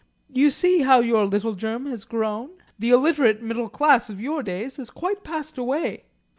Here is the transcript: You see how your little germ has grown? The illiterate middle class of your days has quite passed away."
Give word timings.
You 0.33 0.49
see 0.49 0.79
how 0.81 1.01
your 1.01 1.27
little 1.27 1.53
germ 1.53 1.85
has 1.85 2.05
grown? 2.05 2.49
The 2.79 2.89
illiterate 2.89 3.43
middle 3.43 3.69
class 3.69 4.09
of 4.09 4.19
your 4.19 4.41
days 4.41 4.77
has 4.77 4.89
quite 4.89 5.23
passed 5.23 5.59
away." 5.59 6.05